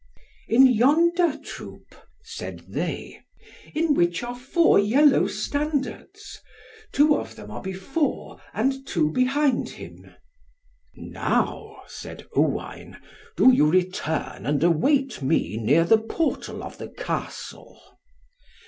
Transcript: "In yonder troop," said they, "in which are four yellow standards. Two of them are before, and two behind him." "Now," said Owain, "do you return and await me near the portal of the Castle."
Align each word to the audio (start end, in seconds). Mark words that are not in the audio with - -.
"In 0.47 0.65
yonder 0.65 1.37
troop," 1.37 1.93
said 2.23 2.63
they, 2.67 3.19
"in 3.75 3.93
which 3.93 4.23
are 4.23 4.33
four 4.35 4.79
yellow 4.79 5.27
standards. 5.27 6.41
Two 6.91 7.15
of 7.15 7.35
them 7.35 7.51
are 7.51 7.61
before, 7.61 8.41
and 8.51 8.87
two 8.87 9.11
behind 9.11 9.69
him." 9.69 10.15
"Now," 10.95 11.83
said 11.85 12.25
Owain, 12.35 12.97
"do 13.37 13.53
you 13.53 13.69
return 13.69 14.47
and 14.47 14.63
await 14.63 15.21
me 15.21 15.57
near 15.57 15.83
the 15.83 15.99
portal 15.99 16.63
of 16.63 16.79
the 16.79 16.87
Castle." 16.89 17.79